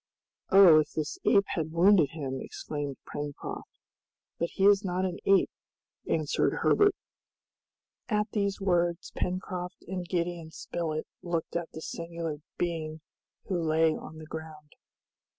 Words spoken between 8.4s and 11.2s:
words Pencroft and Gideon Spilett